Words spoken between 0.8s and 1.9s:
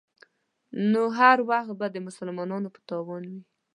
نو هر وخت به